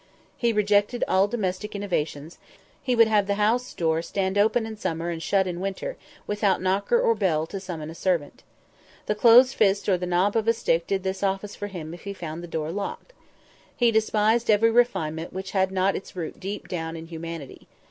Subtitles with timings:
[0.35, 2.39] He rejected all domestic innovations;
[2.81, 6.59] he would have the house door stand open in summer and shut in winter, without
[6.59, 8.41] knocker or bell to summon a servant.
[9.05, 12.01] The closed fist or the knob of a stick did this office for him if
[12.05, 13.13] he found the door locked.
[13.77, 17.67] He despised every refinement which had not its root deep down in humanity.